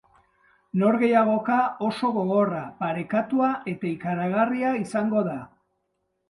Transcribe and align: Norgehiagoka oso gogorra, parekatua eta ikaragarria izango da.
Norgehiagoka 0.83 1.57
oso 1.87 2.09
gogorra, 2.15 2.63
parekatua 2.79 3.51
eta 3.75 3.89
ikaragarria 3.93 4.73
izango 4.81 5.23
da. 5.31 5.37